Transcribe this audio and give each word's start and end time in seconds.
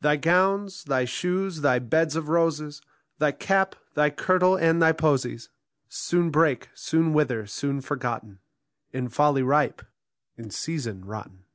Thy 0.00 0.14
gowns, 0.14 0.84
thy 0.84 1.04
shoes, 1.04 1.62
thy 1.62 1.80
beds 1.80 2.14
of 2.14 2.28
roses, 2.28 2.80
Thy 3.18 3.32
cap, 3.32 3.74
thy 3.94 4.08
kirtle, 4.08 4.54
and 4.54 4.80
thy 4.80 4.92
posies 4.92 5.48
Soon 5.88 6.30
break, 6.30 6.68
soon 6.72 7.12
wither, 7.12 7.48
soon 7.48 7.80
forgotten, 7.80 8.38
In 8.92 9.08
folly 9.08 9.42
ripe, 9.42 9.82
in 10.38 10.52
reason 10.68 11.04
rotten. 11.04 11.46